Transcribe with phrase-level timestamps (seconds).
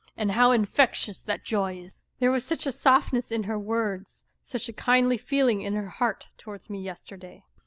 [0.17, 2.05] And how infectious that joy is!
[2.17, 6.29] There was such a softness in her words, such a kindly feeling in her heart
[6.39, 7.43] towards me yesterday.